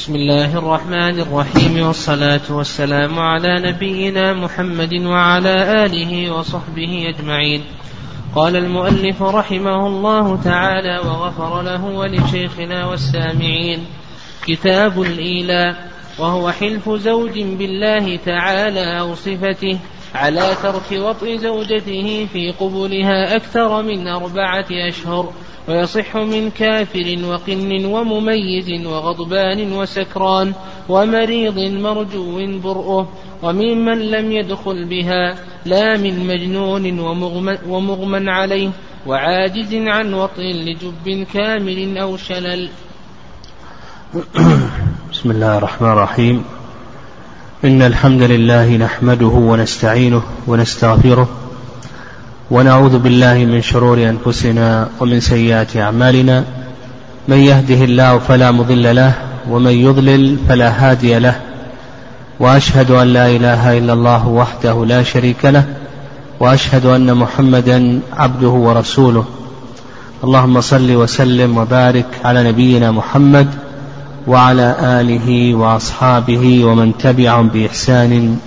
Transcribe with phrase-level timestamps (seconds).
[0.00, 7.62] بسم الله الرحمن الرحيم والصلاة والسلام على نبينا محمد وعلى آله وصحبه أجمعين.
[8.34, 13.86] قال المؤلف رحمه الله تعالى وغفر له ولشيخنا والسامعين
[14.46, 19.78] كتاب الإيلاء وهو حلف زوج بالله تعالى أو صفته
[20.14, 25.32] على ترك وطء زوجته في قبلها أكثر من أربعة أشهر.
[25.68, 30.52] ويصح من كافر وقن ومميز وغضبان وسكران
[30.88, 33.08] ومريض مرجو برؤه
[33.42, 35.34] وممن لم يدخل بها
[35.66, 37.00] لا من مجنون
[37.68, 38.70] ومغمى, عليه
[39.06, 42.68] وعاجز عن وطء لجب كامل أو شلل.
[45.12, 46.44] بسم الله الرحمن الرحيم.
[47.64, 51.39] إن الحمد لله نحمده ونستعينه ونستغفره
[52.50, 56.44] ونعوذ بالله من شرور أنفسنا ومن سيئات أعمالنا.
[57.28, 59.12] من يهده الله فلا مضل له
[59.50, 61.36] ومن يضلل فلا هادي له.
[62.40, 65.64] وأشهد أن لا إله إلا الله وحده لا شريك له
[66.40, 69.24] وأشهد أن محمدا عبده ورسوله.
[70.24, 73.48] اللهم صل وسلم وبارك على نبينا محمد
[74.26, 78.38] وعلى آله وأصحابه ومن تبعهم بإحسان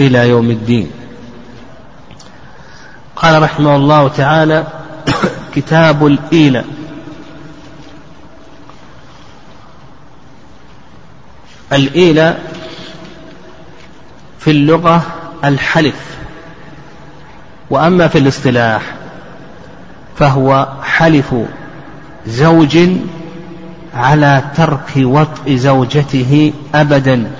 [0.00, 0.99] إلى يوم الدين.
[3.22, 4.66] قال رحمه الله تعالى
[5.54, 6.64] كتاب الإيلة
[11.72, 12.38] الإيلة
[14.38, 15.02] في اللغة
[15.44, 16.16] الحلف
[17.70, 18.82] وأما في الاصطلاح
[20.16, 21.34] فهو حلف
[22.26, 22.78] زوج
[23.94, 27.30] على ترك وطء زوجته أبدا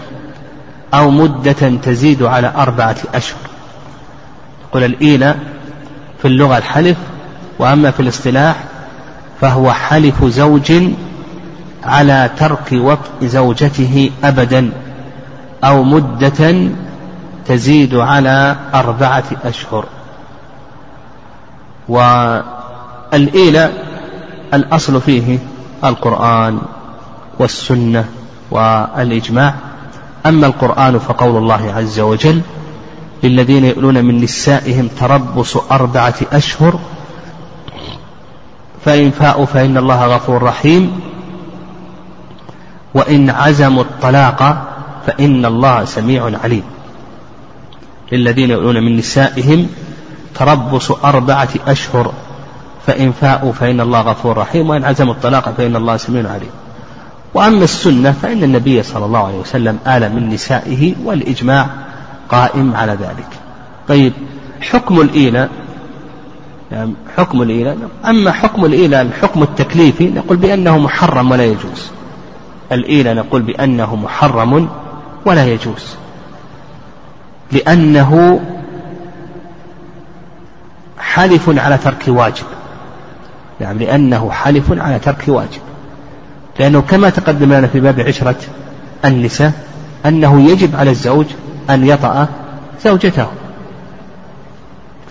[0.95, 3.41] أو مدة تزيد على أربعة أشهر.
[4.73, 5.39] قل الإيلة
[6.23, 6.97] في اللغة الحلف
[7.59, 8.57] وأما في الاصطلاح
[9.41, 10.73] فهو حلف زوج
[11.85, 14.71] على ترك وطء زوجته أبدا
[15.65, 16.69] أو مدة
[17.47, 19.85] تزيد على أربعة أشهر.
[21.89, 23.73] والإيلة
[24.55, 25.39] الأصل فيه
[25.85, 26.59] القرآن
[27.39, 28.05] والسنة
[28.51, 29.55] والإجماع.
[30.27, 32.41] أما القرآن فقول الله عز وجل
[33.23, 36.79] للذين يؤلون من نسائهم تربص أربعة أشهر
[38.85, 41.01] فإن فاءوا فإن الله غفور رحيم.
[42.95, 44.69] وإن عزموا الطلاق
[45.07, 46.63] فإن الله سميع عليم.
[48.13, 49.67] للذين يؤلون من نسائهم
[50.35, 52.13] تربص أربعة أشهر
[52.87, 54.71] فإن فاءوا فإن الله غفور رحيم.
[54.71, 56.51] وإن عزموا الطلاق فإن الله سميع عليم.
[57.35, 61.67] وأما السنة فإن النبي صلى الله عليه وسلم آل من نسائه والإجماع
[62.31, 63.29] قائم على ذلك.
[63.89, 64.13] طيب
[64.61, 65.51] حكم الإيلاء
[66.73, 67.79] يعني حكم الإيلاء.
[68.05, 71.91] أما حكم الإيلاء الحكم التكليفي نقول بأنه محرم ولا يجوز.
[72.73, 74.69] الإيلاء نقول بأنه محرم
[75.25, 75.97] ولا يجوز.
[77.53, 78.41] لأنه
[80.99, 82.47] حلف على ترك واجب.
[83.61, 85.61] يعني لأنه حلف على ترك واجب.
[86.59, 88.37] لأنه كما تقدم لنا في باب عشرة
[89.05, 89.53] النساء
[90.07, 91.27] أنه يجب على الزوج
[91.75, 92.29] أن يطأ
[92.85, 93.27] زوجته.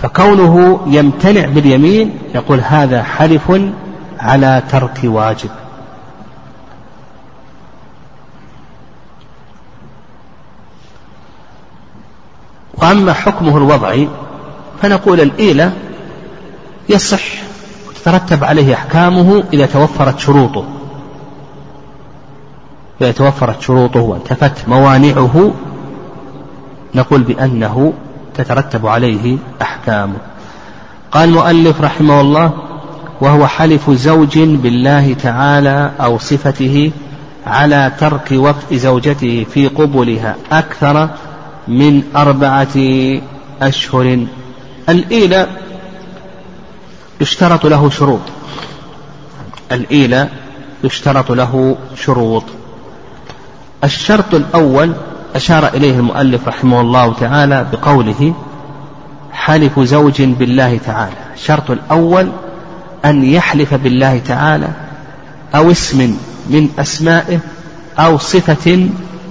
[0.02, 3.52] فكونه يمتنع باليمين يقول هذا حلف
[4.20, 5.50] على ترك واجب.
[12.78, 14.10] وأما حكمه الوضعي
[14.82, 15.74] فنقول الإيلة
[16.90, 17.24] يصح
[17.90, 20.66] وتترتب عليه أحكامه إذا توفرت شروطه.
[23.02, 25.52] إذا توفرت شروطه وانتفت موانعه
[26.96, 27.94] نقول بأنه
[28.36, 30.18] تترتب عليه أحكامه
[31.12, 32.52] قال المؤلف رحمه الله
[33.22, 36.92] وهو حلف زوج بالله تعالى أو صفته
[37.48, 41.10] على ترك وقت زوجته في قبلها أكثر
[41.68, 42.78] من أربعة
[43.62, 44.26] أشهر.
[44.90, 45.48] الإيلة
[47.22, 48.22] يشترط له شروط.
[49.72, 50.30] الإيلة
[50.84, 52.44] يشترط له شروط.
[53.84, 54.94] الشرط الأول
[55.36, 58.34] أشار إليه المؤلف رحمه الله تعالى بقوله
[59.32, 61.16] حلف زوج بالله تعالى.
[61.34, 62.30] الشرط الأول
[63.06, 64.68] أن يحلف بالله تعالى
[65.56, 66.18] أو اسم
[66.50, 67.40] من أسمائه
[68.00, 68.90] أو صفة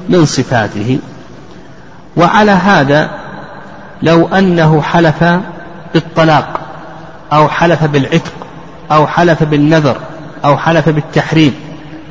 [0.09, 0.99] من صفاته.
[2.17, 3.11] وعلى هذا
[4.03, 5.25] لو أنه حلف
[5.95, 6.61] بالطلاق
[7.33, 8.33] أو حلف بالعتق
[8.93, 9.97] أو حلف بالنذر
[10.45, 11.55] أو حلف بالتحريم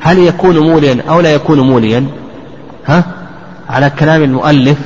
[0.00, 2.06] هل يكون موليا أو لا يكون موليا؟
[2.86, 3.04] ها؟
[3.68, 4.78] على كلام المؤلف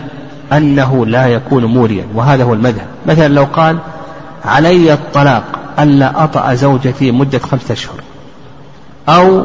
[0.53, 2.87] أنه لا يكون موليا وهذا هو المذهب.
[3.07, 3.79] مثلا لو قال
[4.45, 5.45] علي الطلاق
[5.79, 7.95] ألا أطأ زوجتي مدة خمسة أشهر
[9.09, 9.45] أو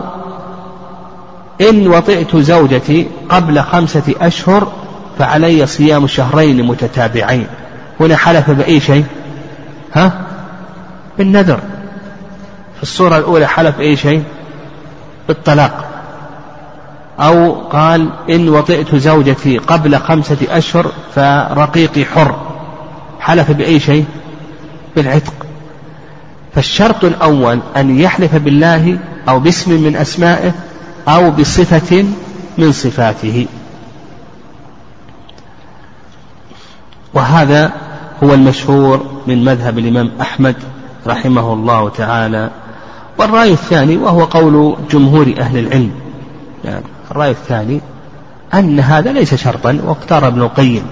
[1.61, 4.71] إن وطئت زوجتي قبل خمسة أشهر
[5.19, 7.47] فعلي صيام شهرين متتابعين.
[7.99, 9.05] هنا حلف بأي شيء؟
[9.93, 10.11] ها؟
[11.17, 11.59] بالنذر.
[12.75, 14.23] في الصورة الأولى حلف أي شيء؟
[15.27, 15.86] بالطلاق.
[17.19, 22.35] أو قال إن وطئت زوجتي قبل خمسة أشهر فرقيقي حر.
[23.19, 24.05] حلف بأي شيء؟
[24.95, 25.33] بالعتق.
[26.55, 28.99] فالشرط الأول أن يحلف بالله
[29.29, 30.51] أو باسم من أسمائه
[31.07, 32.05] أو بصفة
[32.57, 33.47] من صفاته.
[37.13, 37.71] وهذا
[38.23, 40.55] هو المشهور من مذهب الإمام أحمد
[41.07, 42.49] رحمه الله تعالى.
[43.17, 45.91] والرأي الثاني وهو قول جمهور أهل العلم.
[46.65, 47.81] يعني الرأي الثاني
[48.53, 50.83] أن هذا ليس شرطا واختار ابن القيم.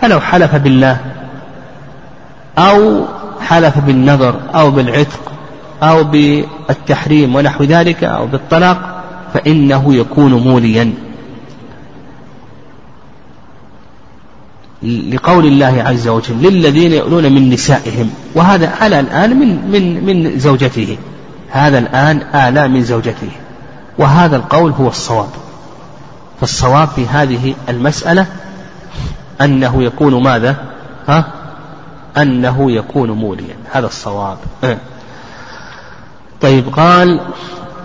[0.00, 1.00] فلو حلف بالله
[2.58, 3.04] أو
[3.40, 5.32] حلف بالنذر أو بالعتق
[5.82, 9.04] أو بالتحريم ونحو ذلك أو بالطلاق
[9.34, 10.92] فإنه يكون موليا.
[14.82, 20.96] لقول الله عز وجل للذين يؤلون من نسائهم وهذا آل الآن من من من زوجته.
[21.50, 23.30] هذا الآن آلى من زوجته.
[23.98, 25.28] وهذا القول هو الصواب
[26.40, 28.26] فالصواب في هذه المسألة
[29.40, 30.56] أنه يكون ماذا؟
[31.08, 31.24] ها؟
[32.16, 34.78] أنه يكون موليا هذا الصواب أه.
[36.40, 37.20] طيب قال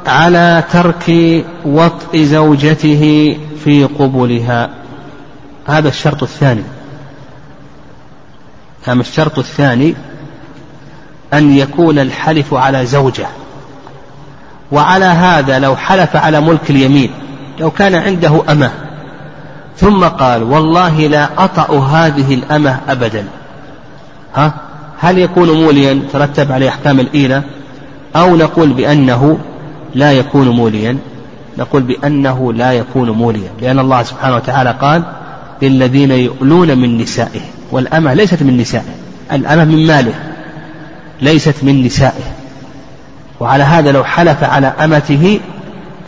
[0.07, 1.11] على ترك
[1.65, 4.69] وطء زوجته في قبلها
[5.67, 6.63] هذا الشرط الثاني
[8.87, 9.95] أما الشرط الثاني
[11.33, 13.27] أن يكون الحلف على زوجة
[14.71, 17.12] وعلى هذا لو حلف على ملك اليمين
[17.59, 18.71] لو كان عنده أمة.
[19.77, 23.25] ثم قال والله لا أطأ هذه الأمة أبدا.
[24.35, 24.53] ها؟
[25.00, 27.44] هل يكون موليا؟ ترتب عليه أحكام الإيلة.
[28.15, 29.38] أو نقول بأنه
[29.95, 30.97] لا يكون موليا.
[31.57, 33.50] نقول بأنه لا يكون موليا.
[33.62, 35.03] لأن الله سبحانه وتعالى قال
[35.62, 37.41] للذين يؤلون من نسائه.
[37.71, 38.95] والأمة ليست من نسائه.
[39.31, 40.13] الأمة من ماله.
[41.21, 42.40] ليست من نسائه.
[43.41, 45.39] وعلى هذا لو حلف على أمته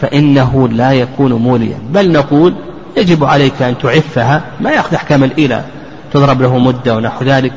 [0.02, 1.78] فإنه لا يكون موليا.
[1.90, 2.56] بل نقول
[2.98, 5.66] يجب عليك أن تعفها ما يأخذ أحكام الإله
[6.14, 7.54] تضرب له مدة ونحو ذلك.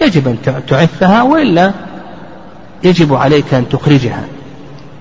[0.00, 1.72] يجب أن تعفها وإلا
[2.84, 4.24] يجب عليك أن تخرجها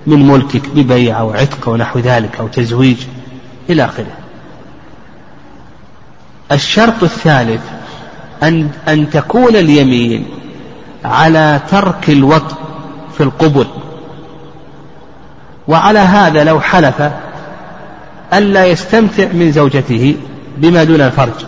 [0.08, 2.98] من ملكك ببيع أو عتق ونحو ذلك أو تزويج
[3.70, 4.06] إلى آخره.
[6.52, 7.62] الشرط الثالث
[8.44, 10.26] أن أن تكون اليمين
[11.06, 12.56] على ترك الوطء
[13.18, 13.68] في القبل.
[15.68, 17.12] وعلى هذا لو حلف
[18.34, 20.16] ألا يستمتع من زوجته
[20.58, 21.46] بما دون الفرج.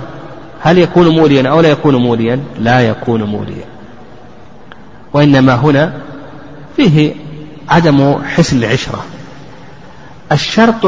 [0.62, 3.66] هل يكون موليا أو لا يكون موليا؟ لا يكون موليا.
[5.14, 5.94] وإنما هنا
[6.78, 7.14] فيه
[7.70, 9.04] عدم حسن العشرة.
[10.32, 10.86] الشرط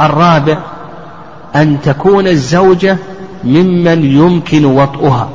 [0.00, 0.58] الرابع
[1.56, 2.96] أن تكون الزوجة
[3.44, 5.30] ممن يمكن وطئها.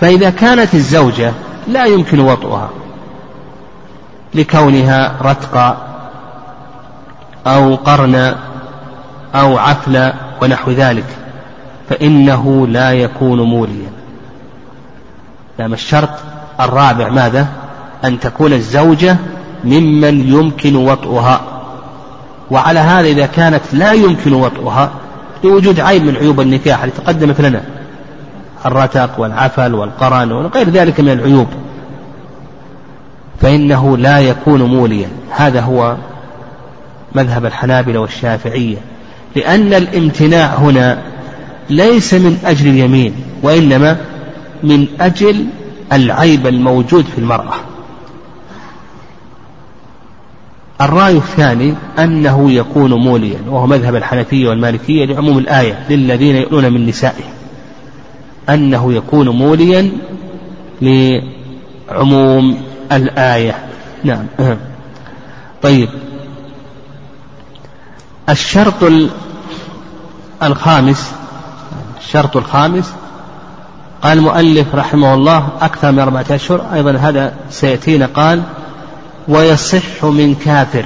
[0.00, 1.32] فإذا كانت الزوجة
[1.68, 2.70] لا يمكن وطئها
[4.34, 5.91] لكونها رتقى
[7.46, 8.34] أو قرن
[9.34, 10.12] أو عفل
[10.42, 11.04] ونحو ذلك
[11.88, 13.90] فإنه لا يكون موليا.
[15.58, 16.10] نعم الشرط
[16.60, 17.46] الرابع ماذا؟
[18.04, 19.16] أن تكون الزوجة
[19.64, 21.40] ممن يمكن وطئها.
[22.50, 24.90] وعلى هذا إذا كانت لا يمكن وطئها
[25.44, 27.62] لوجود عيب من عيوب النكاح التي تقدمت لنا.
[28.66, 31.46] الرتق والعفل والقرن وغير ذلك من العيوب.
[33.40, 35.08] فإنه لا يكون موليا.
[35.30, 35.96] هذا هو
[37.14, 38.76] مذهب الحنابلة والشافعية
[39.36, 41.02] لأن الامتناع هنا
[41.70, 43.96] ليس من أجل اليمين وإنما
[44.62, 45.46] من أجل
[45.92, 47.54] العيب الموجود في المرأة.
[50.80, 57.32] الرأي الثاني أنه يكون موليا وهو مذهب الحنفية والمالكية لعموم الآية للذين يؤلون من نسائهم
[58.48, 59.90] أنه يكون موليا
[61.90, 63.54] لعموم الآية.
[64.04, 64.26] نعم.
[65.62, 65.88] طيب.
[68.32, 68.74] الشرط
[70.42, 71.12] الخامس
[72.00, 72.92] الشرط الخامس
[74.02, 78.42] قال المؤلف رحمه الله أكثر من أربعة أشهر أيضا هذا سيأتينا قال
[79.28, 80.84] ويصح من كافر.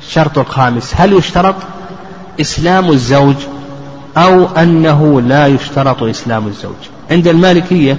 [0.00, 1.54] الشرط الخامس هل يشترط
[2.40, 3.36] إسلام الزوج
[4.16, 6.74] أو أنه لا يشترط إسلام الزوج؟
[7.10, 7.96] عند المالكية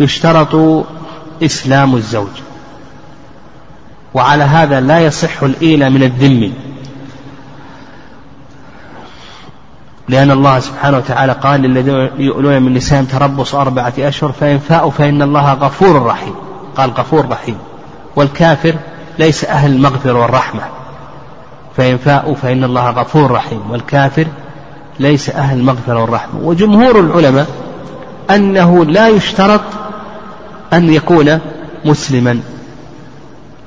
[0.00, 0.84] يشترط
[1.42, 2.28] إسلام الزوج
[4.14, 6.52] وعلى هذا لا يصح الإيلة من الذم.
[10.08, 15.22] لأن الله سبحانه وتعالى قال للذين يؤلون من نسائهم تربص أربعة أشهر فإن فاءوا فإن
[15.22, 16.34] الله غفور رحيم.
[16.76, 17.56] قال غفور رحيم.
[18.16, 18.74] والكافر
[19.18, 20.62] ليس أهل المغفرة والرحمة.
[21.76, 23.70] فإن فاءوا فإن الله غفور رحيم.
[23.70, 24.26] والكافر
[25.00, 26.40] ليس أهل المغفرة والرحمة.
[26.42, 27.46] وجمهور العلماء
[28.30, 29.64] أنه لا يشترط
[30.72, 31.38] أن يكون
[31.84, 32.40] مسلما.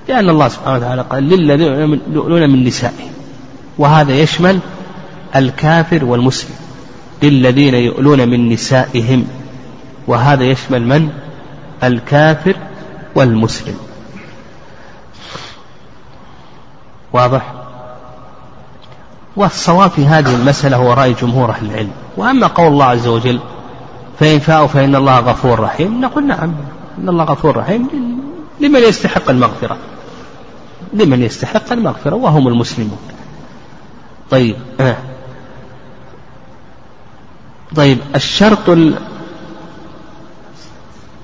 [0.08, 3.12] لأن الله سبحانه وتعالى قال للذين يؤلون من نسائهم
[3.78, 4.60] وهذا يشمل
[5.36, 6.56] الكافر والمسلم
[7.24, 9.28] للذين يؤلون من نسائهم.
[10.08, 11.10] وهذا يشمل من؟
[11.84, 12.56] الكافر
[13.16, 13.76] والمسلم.
[17.14, 17.54] واضح؟
[19.36, 21.92] والصواب في هذه المسألة هو رأي جمهور أهل العلم.
[22.18, 23.40] وأما قول الله عز وجل
[24.20, 26.54] فإن فاءوا فإن الله غفور رحيم نقول نعم
[26.98, 27.88] إن الله غفور رحيم
[28.60, 29.78] لمن يستحق المغفرة؟
[30.94, 33.00] لمن يستحق المغفرة وهم المسلمون.
[34.30, 34.96] طيب آه.
[37.76, 38.78] طيب الشرط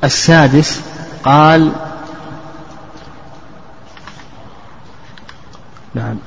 [0.03, 0.81] السادس
[1.23, 1.71] قال
[5.95, 6.17] نعم.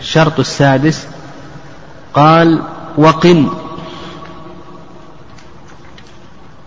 [0.00, 1.06] الشرط السادس
[2.14, 2.62] قال
[2.98, 3.48] وقن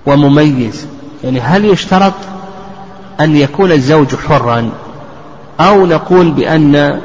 [0.05, 0.87] ومميز
[1.23, 2.13] يعني هل يشترط
[3.19, 4.69] أن يكون الزوج حرا
[5.59, 7.01] أو نقول بأن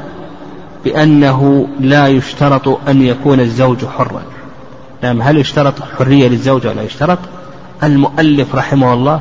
[0.83, 4.23] بأنه لا يشترط أن يكون الزوج حرا
[5.03, 7.19] نعم هل يشترط حرية للزوج ولا يشترط
[7.83, 9.19] المؤلف رحمه الله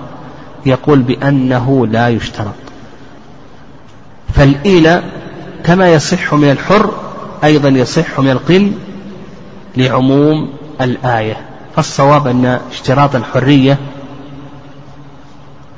[0.67, 2.55] يقول بأنه لا يشترط.
[4.35, 5.03] فالإيلة
[5.65, 6.91] كما يصح من الحر
[7.45, 8.73] أيضا يصح من القن
[9.77, 11.37] لعموم الآية.
[11.77, 13.79] فالصواب أن اشتراط الحرية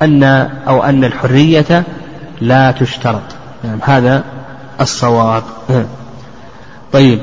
[0.01, 0.23] أن
[0.67, 1.83] أو أن الحرية
[2.41, 3.21] لا تشترط.
[3.63, 4.23] يعني هذا
[4.81, 5.43] الصواب.
[6.93, 7.19] طيب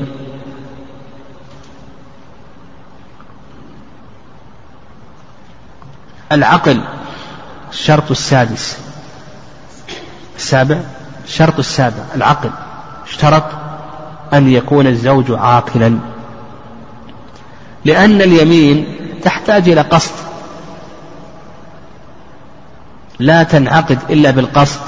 [6.32, 6.84] العقل
[7.70, 8.78] الشرط السادس.
[10.36, 10.78] السابع
[11.24, 12.50] الشرط السابع العقل.
[13.08, 13.44] اشترط
[14.32, 15.98] أن يكون الزوج عاقلا.
[17.84, 20.12] لأن اليمين تحتاج إلى قصد.
[23.18, 24.80] لا تنعقد إلا بالقصد.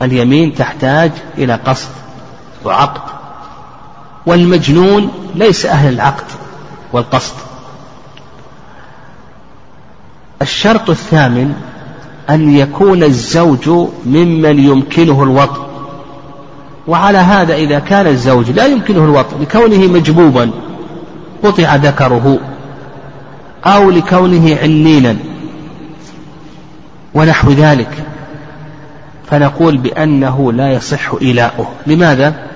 [0.00, 1.90] واليمين تحتاج إلى قصد
[2.64, 3.21] وعقد.
[4.26, 6.24] والمجنون ليس أهل العقد
[6.92, 7.34] والقصد.
[10.42, 11.54] الشرط الثامن
[12.30, 13.68] أن يكون الزوج
[14.06, 15.66] ممن يمكنه الوطء.
[16.88, 20.50] وعلى هذا إذا كان الزوج لا يمكنه الوطء لكونه مجبوبا
[21.44, 22.38] قطع ذكره
[23.66, 25.16] أو لكونه عنينا
[27.14, 28.04] ونحو ذلك.
[29.30, 31.68] فنقول بأنه لا يصح إيلاؤه.
[31.86, 32.51] لماذا؟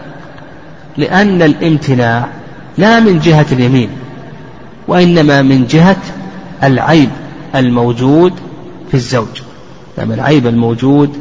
[0.99, 2.29] لأن الامتناع
[2.79, 3.91] لا من جهة اليمين
[4.88, 5.97] وإنما من جهة
[6.65, 7.11] العيب
[7.55, 8.33] الموجود
[8.88, 9.43] في الزوج.
[9.99, 11.19] نعم العيب الموجود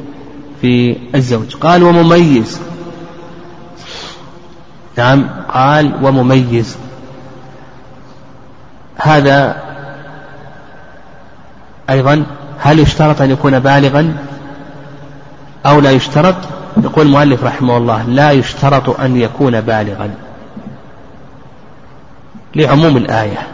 [0.62, 1.55] في الزوج.
[1.55, 2.60] قال ومميز.
[4.98, 6.77] نعم قال ومميز.
[8.98, 9.63] هذا
[11.89, 12.25] أيضا
[12.60, 14.17] هل يشترط أن يكون بالغا
[15.65, 16.36] أو لا يشترط؟
[16.84, 20.10] يقول المؤلف رحمه الله لا يشترط أن يكون بالغا
[22.55, 23.48] لعموم الآية.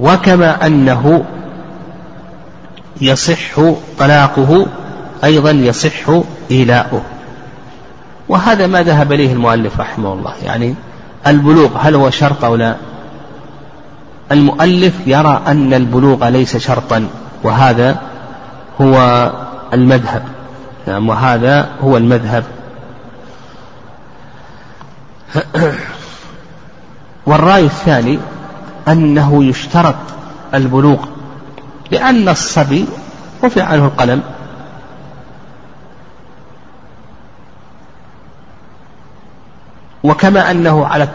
[0.00, 1.24] وكما أنه
[3.00, 3.60] يصح
[3.98, 4.66] طلاقه
[5.24, 6.20] أيضا يصح
[6.50, 7.02] إيلاؤه.
[8.28, 10.34] وهذا ما ذهب إليه المؤلف رحمه الله.
[10.44, 10.74] يعني
[11.26, 12.76] البلوغ هل هو شرط أو لا؟
[14.32, 17.08] المؤلف يرى أن البلوغ ليس شرطا
[17.42, 17.96] وهذا
[18.80, 19.30] هو
[19.72, 20.22] المذهب.
[20.88, 22.44] نعم وهذا هو المذهب.
[27.26, 28.18] والرأي الثاني
[28.88, 29.94] أنه يشترط
[30.54, 31.06] البلوغ
[31.90, 32.86] لأن الصبي
[33.44, 34.22] رفع عنه القلم.
[40.02, 41.08] وكما أنه على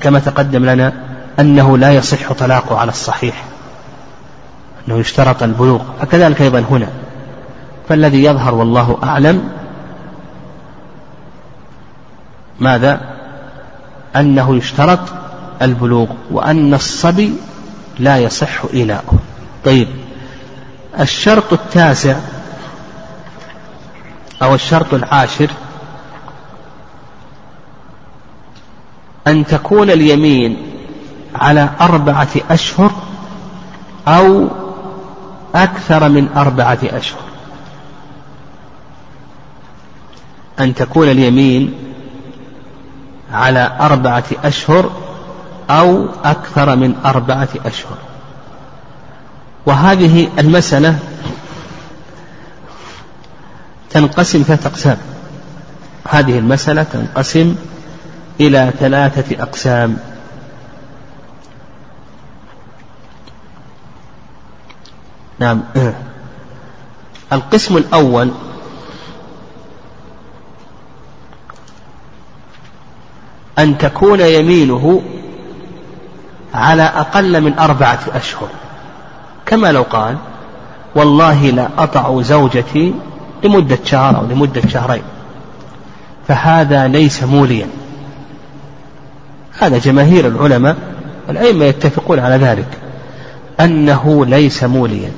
[0.00, 0.92] كما تقدم لنا
[1.40, 3.44] أنه لا يصح طلاقه على الصحيح
[4.88, 5.82] أنه يشترط البلوغ.
[6.00, 6.88] فكذلك أيضا هنا.
[7.88, 9.48] فالذي يظهر والله أعلم
[12.60, 13.00] ماذا؟
[14.16, 15.00] أنه يشترط
[15.62, 17.32] البلوغ وأن الصبي
[17.98, 19.18] لا يصح إيلاؤه
[19.64, 19.88] طيب
[21.00, 22.16] الشرط التاسع
[24.42, 25.50] أو الشرط العاشر
[29.26, 30.56] أن تكون اليمين
[31.34, 32.92] على أربعة أشهر
[34.08, 34.48] أو
[35.54, 37.25] أكثر من أربعة أشهر.
[40.60, 41.74] أن تكون اليمين
[43.32, 44.90] على أربعة أشهر
[45.70, 47.98] أو أكثر من أربعة أشهر.
[49.66, 50.98] وهذه المسألة
[53.90, 54.98] تنقسم ثلاثة أقسام.
[56.08, 57.56] هذه المسألة تنقسم
[58.40, 59.98] إلى ثلاثة أقسام.
[65.38, 65.62] نعم.
[67.32, 68.30] القسم الأول
[73.58, 75.02] أن تكون يمينه
[76.54, 78.48] على أقل من أربعة أشهر.
[79.46, 80.16] كما لو قال
[80.94, 82.94] والله لا أطع زوجتي
[83.44, 85.02] لمدة شهر أو لمدة شهرين
[86.28, 87.66] فهذا ليس موليا.
[89.58, 90.76] هذا جماهير العلماء
[91.28, 92.68] والأئمة يتفقون على ذلك
[93.60, 95.10] أنه ليس موليا.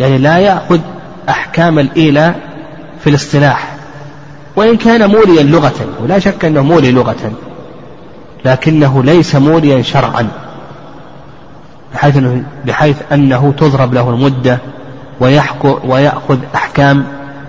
[0.00, 0.80] يعني لا يأخذ
[1.28, 2.40] أحكام الإيلاء
[3.04, 3.79] في الاصطلاح.
[4.56, 7.32] وإن كان موليا لغة ولا شك أنه مولي لغة
[8.44, 10.28] لكنه ليس موليا شرعا
[11.94, 14.58] بحيث أنه, بحيث أنه تضرب له المدة
[15.84, 17.04] ويأخذ أحكام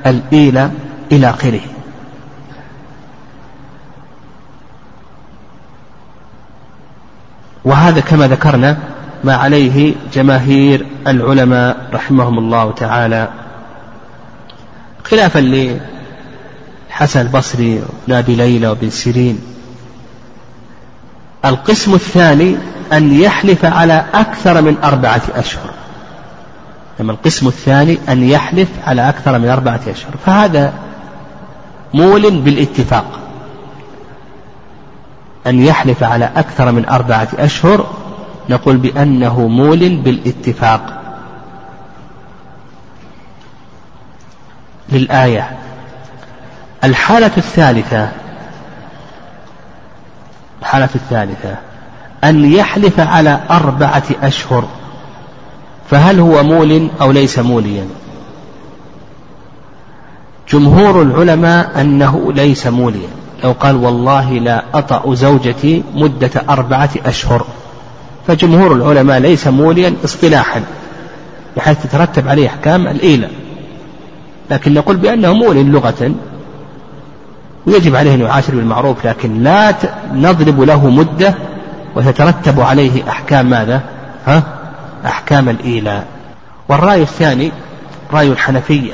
[0.05, 0.71] الإيلة
[1.11, 1.59] إلى آخره.
[7.65, 8.77] وهذا كما ذكرنا
[9.23, 13.27] ما عليه جماهير العلماء رحمهم الله تعالى.
[15.03, 15.39] خلافا
[16.91, 19.41] لحسن البصري وابي ليلى وابن سيرين.
[21.45, 22.57] القسم الثاني
[22.93, 25.69] أن يحلف على أكثر من أربعة أشهر.
[27.01, 30.11] أما القسم الثاني أن يحلف على أكثر من أربعة أشهر.
[30.25, 30.73] فهذا
[31.93, 33.19] مول بالاتفاق.
[35.47, 37.85] أن يحلف على أكثر من أربعة أشهر
[38.49, 41.01] نقول بأنه مول بالاتفاق.
[44.89, 45.57] للآية.
[46.83, 48.09] الحالة الثالثة
[50.61, 51.55] الحالة الثالثة
[52.23, 54.67] أن يحلف على أربعة أشهر
[55.89, 57.85] فهل هو مول أو ليس موليا؟
[60.49, 63.09] جمهور العلماء أنه ليس موليا.
[63.43, 67.45] لو قال والله لا أطأ زوجتي مدة أربعة أشهر
[68.27, 70.63] فجمهور العلماء ليس موليا اصطلاحا
[71.57, 73.29] بحيث تترتب عليه أحكام الإيلة.
[74.51, 76.11] لكن نقول بأنه مول لغة
[77.67, 79.75] ويجب عليه أن يعاشر بالمعروف لكن لا
[80.13, 81.35] نضرب له مدة
[81.95, 83.81] وتترتب عليه أحكام ماذا؟
[84.27, 84.43] ها؟
[85.05, 86.07] أحكام الإيلاء
[86.69, 87.51] والرأي الثاني
[88.13, 88.93] رأي الحنفية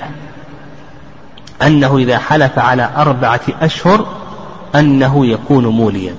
[1.62, 4.08] أنه إذا حلف على أربعة أشهر
[4.76, 6.16] أنه يكون موليا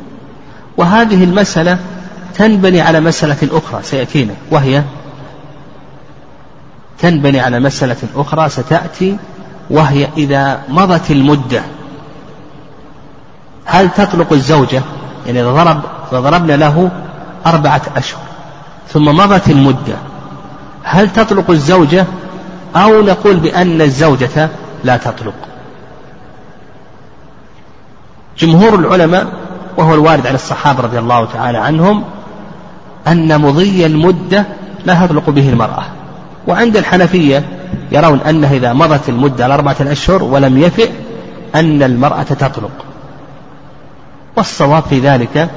[0.77, 1.79] وهذه المسألة
[2.35, 4.83] تنبني على مسألة أخرى سيأتينا وهي
[6.99, 9.17] تنبني على مسألة أخرى ستأتي
[9.71, 11.63] وهي إذا مضت المدة
[13.69, 14.83] هل تطلق الزوجة؟
[15.27, 15.81] يعني إذا ضرب
[16.13, 16.91] ضربنا له
[17.47, 18.21] أربعة أشهر
[18.89, 19.97] ثم مضت المدة
[20.83, 22.07] هل تطلق الزوجة؟
[22.77, 24.49] أو نقول بأن الزوجة
[24.85, 25.35] لا تطلق
[28.39, 29.27] جمهور العلماء
[29.77, 32.05] وهو الوارد على الصحابة رضي الله تعالى عنهم
[33.09, 34.45] أن مضي المدة
[34.85, 35.85] لا تطلق به المرأة.
[36.47, 37.45] وعند الحنفية
[37.93, 40.91] يرون أنه إذا مضت المدة الأربعة أشهر ولم يفئ
[41.55, 42.88] أن المرأة تطلق
[44.39, 45.51] والصواب في ذلك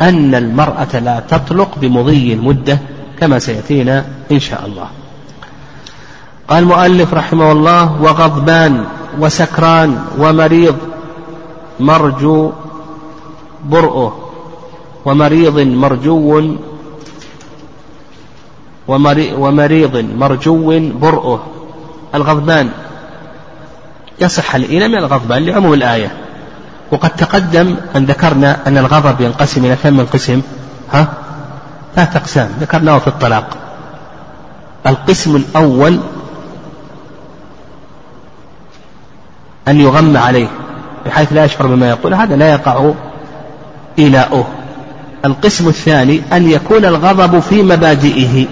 [0.00, 2.78] أن المرأة لا تطلق بمضي المدة
[3.20, 4.88] كما سيأتينا إن شاء الله.
[6.48, 8.84] قال المؤلف رحمه الله وغضبان
[9.20, 10.76] وسكران ومريض
[11.80, 12.52] مرجو
[13.64, 14.30] برؤه
[15.04, 16.42] ومريض مرجو
[19.38, 21.46] ومريض مرجو برؤه.
[22.14, 22.70] الغضبان
[24.20, 26.25] يصح الإيمان من الغضبان لعموم الآية.
[26.92, 30.42] وقد تقدم أن ذكرنا أن الغضب ينقسم إلى من قسم
[30.92, 31.08] ها؟
[31.94, 33.56] ثلاث أقسام ذكرناه في الطلاق.
[34.86, 35.98] القسم الأول
[39.68, 40.48] أن يغم عليه
[41.06, 42.90] بحيث لا يشعر بما يقول هذا لا يقع
[43.98, 44.46] إيلاؤه.
[45.24, 48.46] القسم الثاني أن يكون الغضب في مبادئه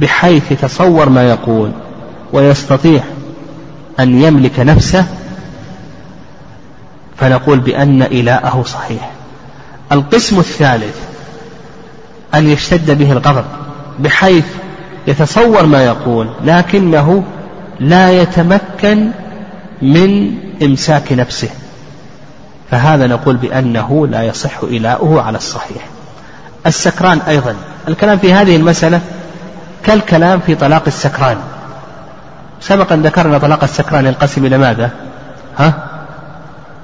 [0.00, 1.70] بحيث يتصور ما يقول
[2.32, 3.00] ويستطيع
[4.00, 5.06] أن يملك نفسه
[7.22, 9.10] فنقول بأن إلاءه صحيح.
[9.92, 10.96] القسم الثالث
[12.34, 13.44] أن يشتد به الغضب
[13.98, 14.44] بحيث
[15.06, 17.24] يتصور ما يقول لكنه
[17.80, 19.10] لا يتمكن
[19.82, 21.48] من إمساك نفسه.
[22.70, 25.82] فهذا نقول بأنه لا يصح إلاؤه على الصحيح.
[26.66, 27.54] السكران أيضا.
[27.88, 29.00] الكلام في هذه المسألة
[29.84, 31.36] كالكلام في طلاق السكران.
[32.60, 34.90] سبقا ذكرنا طلاق السكران ينقسم إلى ماذا؟
[35.58, 35.91] ها؟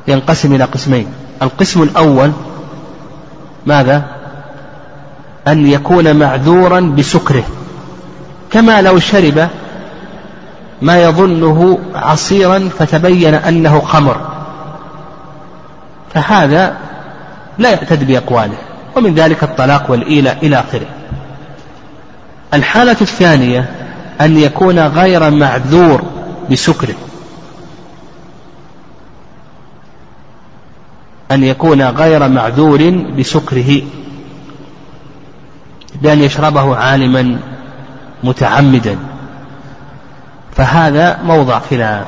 [0.09, 1.07] ينقسم إلى قسمين.
[1.43, 2.33] القسم الأول
[3.67, 4.05] ماذا؟
[5.49, 7.45] أن يكون معذورا بسكره.
[8.51, 9.49] كما لو شرب
[10.83, 14.21] ما يظنه عصيرا فتبين أنه خمر.
[16.15, 16.77] فهذا
[17.59, 18.57] لا يعتد بأقواله
[18.97, 20.87] ومن ذلك الطلاق والإيلة إلى آخره.
[22.55, 23.71] الحالة الثانية
[24.21, 26.03] أن يكون غير معذور
[26.51, 26.95] بسكره.
[31.39, 33.83] أن يكون غير معذور بسكره
[36.03, 37.39] بأن يشربه عالما
[38.25, 38.97] متعمدا.
[40.57, 42.07] فهذا موضع خلاف.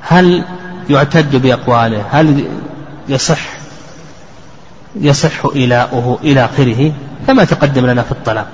[0.00, 0.44] هل
[0.90, 2.44] يعتد بأقواله؟ هل
[3.08, 3.40] يصح
[5.00, 6.92] يصح إيلاؤه إلى آخره؟
[7.26, 8.46] كما تقدم لنا في الطلاق.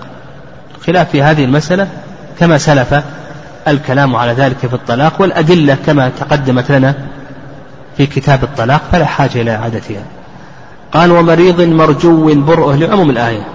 [0.87, 1.89] خلاف في هذه المسألة
[2.39, 3.03] كما سلف
[3.69, 6.95] الكلام على ذلك في الطلاق والأدلة كما تقدمت لنا
[7.96, 10.03] في كتاب الطلاق فلا حاجة إلى إعادتها
[10.92, 13.46] قال ومريض مرجو برؤه لعموم الآية.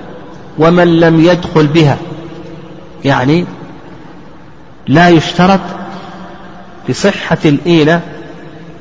[0.59, 1.97] ومن لم يدخل بها
[3.05, 3.45] يعني
[4.87, 5.59] لا يشترط
[6.89, 8.01] لصحة الإيلة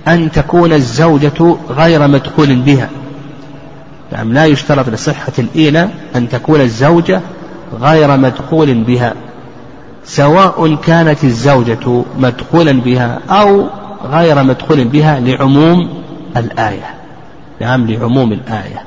[0.08, 2.88] أن تكون الزوجة غير مدخول بها.
[4.12, 7.20] نعم لا يشترط لصحة الإيلة أن تكون الزوجة
[7.80, 9.14] غير مدخول بها
[10.04, 13.66] سواء كانت الزوجة مدخولا بها أو
[14.12, 16.02] غير مدخول بها لعموم
[16.36, 16.94] الآية.
[17.60, 18.82] نعم لعموم الآية.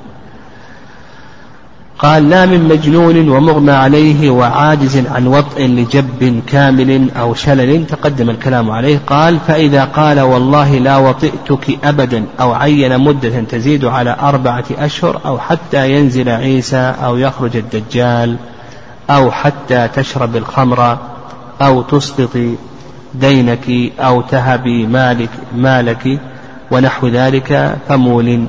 [1.99, 7.87] قال لا من مجنون ومغمى عليه وعاجز عن وطء لجب كامل أو شلل.
[7.87, 8.99] تقدم الكلام عليه.
[9.07, 15.39] قال فإذا قال والله لا وطئتك أبدا أو عين مدة تزيد على أربعة أشهر أو
[15.39, 18.37] حتى ينزل عيسى أو يخرج الدجال
[19.09, 20.97] أو حتى تشرب الخمر
[21.61, 22.55] أو تسقطي
[23.13, 26.19] دينك أو تهبي مالك مالك
[26.71, 28.45] ونحو ذلك فمول.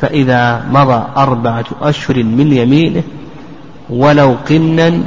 [0.00, 3.02] فإذا مضى أربعة أشهر من يمينه
[3.90, 5.00] ولو قنا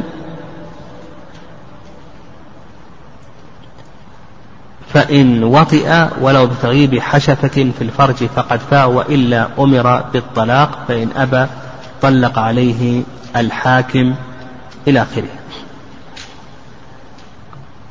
[4.94, 11.48] فإن وطئ ولو بتغييب حشفة في الفرج فقد فاء وإلا أمر بالطلاق فإن أبى
[12.02, 13.04] طلق عليه
[13.36, 14.16] الحاكم
[14.88, 15.37] إلى آخره.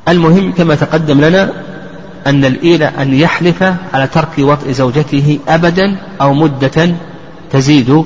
[0.07, 1.49] المهم كما تقدم لنا
[2.27, 6.95] أن الإيلة أن يحلف على ترك وطئ زوجته أبدا أو مدة
[7.51, 8.05] تزيد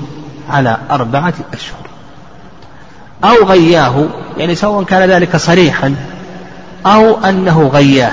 [0.50, 1.82] على أربعة أشهر.
[3.24, 4.06] أو غياه
[4.38, 5.96] يعني سواء كان ذلك صريحا
[6.86, 8.12] أو أنه غياه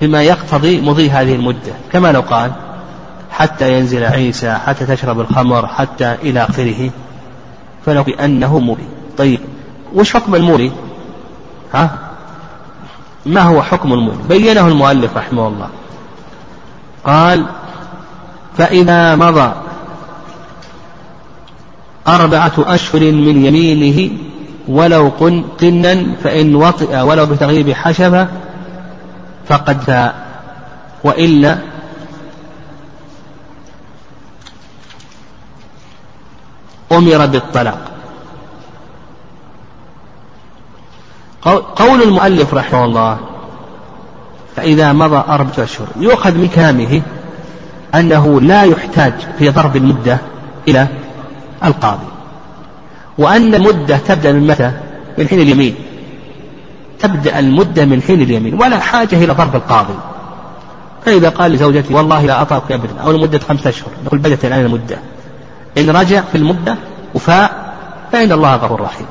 [0.00, 1.72] بما يقتضي مضي هذه المدة.
[1.92, 2.52] كما لو قال
[3.30, 6.90] حتى ينزل عيسى حتى تشرب الخمر حتى إلى آخره
[7.86, 8.82] فلو بأنه مولي
[9.18, 9.40] طيب
[9.94, 10.72] وش حكم المولي
[11.74, 12.05] ها؟
[13.26, 15.68] ما هو حكم المولي بينه المؤلف رحمه الله.
[17.04, 17.46] قال
[18.58, 19.52] فإذا مضى
[22.08, 24.10] أربعة أشهر من يمينه
[24.68, 25.12] ولو
[25.60, 28.28] قنا فإن وطئ ولو بتغييب حشفة
[29.48, 30.26] فقد فاء.
[31.04, 31.58] وإلا
[36.92, 37.95] أمر بالطلاق.
[41.54, 43.18] قول المؤلف رحمه الله
[44.56, 47.02] فإذا مضى أربعة أشهر يؤخذ من كلامه
[47.94, 50.18] أنه لا يحتاج في ضرب المدة
[50.68, 50.86] إلى
[51.64, 52.06] القاضي
[53.18, 54.72] وأن المدة تبدأ من متى؟
[55.18, 55.74] من حين اليمين.
[57.00, 59.94] تبدأ المدة من حين اليمين ولا حاجة إلى ضرب القاضي.
[61.04, 64.98] فإذا قال لزوجته والله لا أطأك أبدا أو لمدة خمسة أشهر نقول بدأت الآن المدة.
[65.78, 66.76] إن رجع في المدة
[67.14, 67.74] وفاء
[68.12, 69.06] فإن الله غفور رحيم.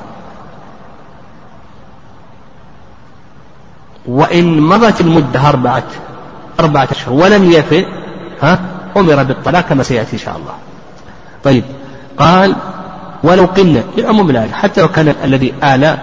[4.08, 5.84] وإن مضت المدة أربعة
[6.60, 7.86] أربعة أشهر ولم يفئ
[8.42, 8.60] ها
[8.96, 10.54] أمر بالطلاق كما سيأتي إن شاء الله.
[11.44, 11.64] طيب
[12.18, 12.56] قال
[13.22, 15.96] ولو قلنا لعموم الآية حتى لو كان الذي آل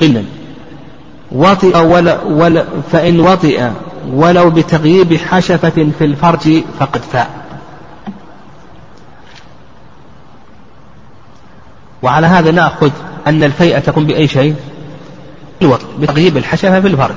[0.00, 0.24] قلا
[1.32, 3.68] وطئ ولا ولا فإن وطئ
[4.12, 7.30] ولو بتغييب حشفة في الفرج فقد فاء.
[12.02, 12.90] وعلى هذا نأخذ
[13.26, 14.54] أن الفيئة تكون بأي شيء؟
[15.62, 17.16] الوطء بتغييب الحشفة في الفرج.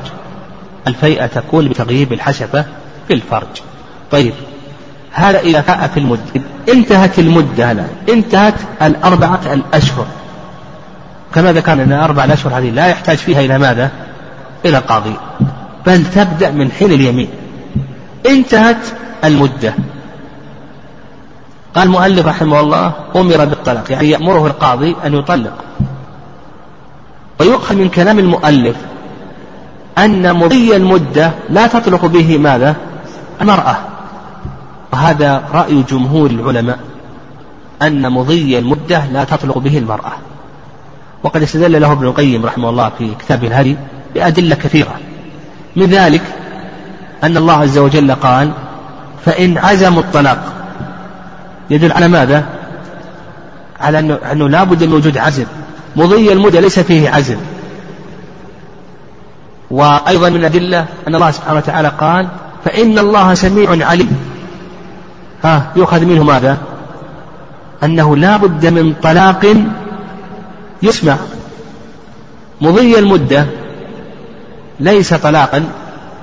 [0.88, 2.66] الفيئة تكون بتغييب الحشفة
[3.08, 3.62] في الفرج.
[4.12, 4.34] طيب
[5.12, 6.22] هذا إذا فاء في المدة
[6.70, 10.06] انتهت المدة الآن انتهت الأربعة الأشهر.
[11.36, 13.92] كما ذكرنا أن أربع الأشهر هذه لا يحتاج فيها إلى ماذا؟
[14.66, 15.14] إلى قاضي.
[15.86, 17.30] بل تبدأ من حين اليمين.
[18.26, 18.86] انتهت
[19.24, 19.74] المدة.
[21.76, 25.67] قال المؤلف رحمه الله أمر بالطلاق يعني يأمره القاضي أن يطلق.
[27.40, 28.76] ويؤخذ من كلام المؤلف
[29.98, 32.76] أن مضي المدة لا تطلق به ماذا؟
[33.42, 33.78] المرأة
[34.94, 36.80] وهذا رأي جمهور العلماء
[37.82, 40.12] أن مضي المدة لا تطلق به المرأة
[41.24, 43.78] وقد استدل له ابن القيم رحمه الله في كتاب الهدي
[44.16, 45.00] بأدلة كثيرة
[45.76, 46.22] من ذلك
[47.24, 48.52] أن الله عز وجل قال
[49.26, 50.54] فإن عزموا الطلاق
[51.70, 52.46] يدل على ماذا؟
[53.82, 54.00] على
[54.32, 55.46] أنه, لا بد من وجود عزم
[55.98, 57.38] مضي المدة ليس فيه عزم.
[59.72, 62.28] وأيضا من الأدلة أن الله سبحانه وتعالى قال
[62.66, 64.18] فإن الله سميع عليم.
[65.44, 66.58] ها يؤخذ منه ماذا؟
[67.84, 69.56] أنه لا بد من طلاق
[70.84, 71.18] يسمع.
[72.62, 73.46] مضي المدة
[74.80, 75.64] ليس طلاقا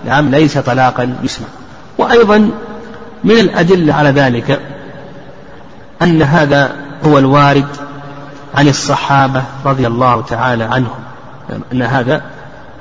[0.07, 1.47] نعم ليس طلاقا يسمع.
[1.99, 2.51] وأيضا
[3.25, 4.61] من الأدلة على ذلك
[6.03, 6.73] أن هذا
[7.07, 7.67] هو الوارد
[8.55, 10.99] عن الصحابة رضي الله تعالى عنهم.
[11.73, 12.23] أن هذا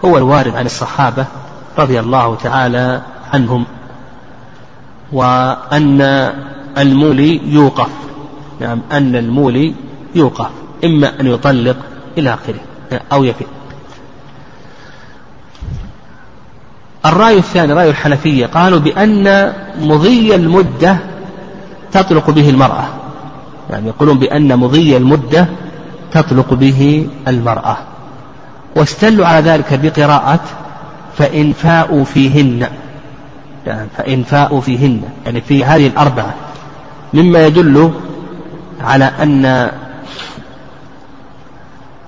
[0.05, 1.25] هو الوارد عن الصحابة
[1.77, 3.01] رضي الله تعالى
[3.33, 3.65] عنهم.
[5.12, 6.01] وأن
[6.77, 7.89] المولي يوقف.
[8.59, 9.75] نعم أن المولي
[10.15, 10.49] يوقف.
[10.83, 11.77] إما أن يطلق
[12.17, 12.59] إلى آخره
[13.12, 13.45] أو يفي.
[17.05, 20.97] الرأي الثاني رأي الحنفية قالوا بأن مضي المدة
[21.91, 22.86] تطلق به المرأة.
[23.69, 25.47] يعني يقولون بأن مضي المدة
[26.12, 27.78] تطلق به المرأة.
[28.76, 30.39] واستلوا على ذلك بقراءة
[31.17, 32.67] فإن فاءوا فيهن.
[33.67, 35.02] يعني فإن فاءوا فيهن.
[35.26, 36.34] يعني في هذه الأربعة.
[37.13, 37.91] مما يدل
[38.82, 39.69] على أن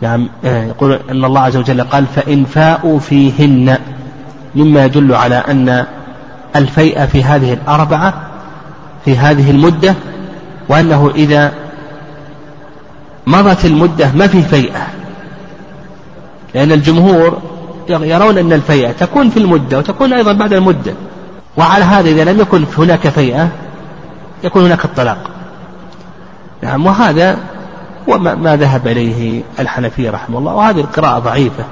[0.02, 3.78] يعني يقول أن الله عز وجل قال فإن فاءوا فيهن.
[4.56, 5.86] مما يدل على أن
[6.56, 8.14] الفيء في هذه الأربعة
[9.06, 9.96] في هذه المدة
[10.70, 11.54] وأنه إذا
[13.28, 14.88] مضت المدة ما في فيئة.
[16.54, 17.42] لأن الجمهور
[17.90, 20.94] يرون أن الفيئة تكون في المدة وتكون أيضا بعد المدة.
[21.58, 23.50] وعلى هذا إذا لم يكن هناك فيئة
[24.44, 25.18] يكون هناك الطلاق.
[26.62, 27.38] نعم وهذا
[28.10, 31.64] هو ما ذهب إليه الحنفية رحمه الله وهذه القراءة ضعيفة.